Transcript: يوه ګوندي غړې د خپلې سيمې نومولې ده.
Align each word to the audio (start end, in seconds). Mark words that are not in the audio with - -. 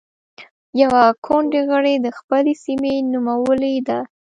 يوه 0.81 1.03
ګوندي 1.25 1.61
غړې 1.69 1.95
د 1.99 2.07
خپلې 2.17 2.53
سيمې 2.63 2.93
نومولې 3.11 3.75
ده. 3.87 3.99